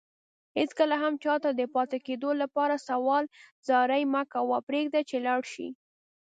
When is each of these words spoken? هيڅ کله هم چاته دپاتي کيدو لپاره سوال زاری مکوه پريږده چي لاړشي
هيڅ 0.57 0.69
کله 0.79 0.95
هم 1.03 1.13
چاته 1.23 1.49
دپاتي 1.61 1.97
کيدو 2.07 2.29
لپاره 2.41 2.75
سوال 2.89 3.23
زاری 3.67 4.03
مکوه 4.15 4.57
پريږده 4.67 5.01
چي 5.09 5.17
لاړشي 5.25 5.67